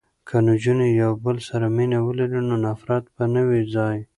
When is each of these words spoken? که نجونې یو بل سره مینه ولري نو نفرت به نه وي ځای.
که 0.27 0.35
نجونې 0.47 0.87
یو 1.01 1.11
بل 1.23 1.37
سره 1.49 1.65
مینه 1.75 1.99
ولري 2.07 2.41
نو 2.49 2.55
نفرت 2.65 3.03
به 3.15 3.23
نه 3.33 3.41
وي 3.49 3.61
ځای. 3.73 3.97